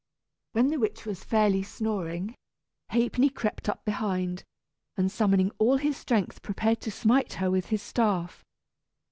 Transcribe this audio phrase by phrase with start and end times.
[0.53, 2.33] When the witch was fairly snoring,
[2.89, 4.43] Ha'penny crept up behind,
[4.97, 8.43] and summoning all his strength prepared to smite her with his staff.